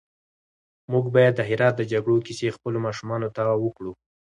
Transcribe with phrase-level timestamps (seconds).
[0.91, 3.93] موږ بايد د هرات د جګړو کيسې خپلو ماشومانو ته وکړو.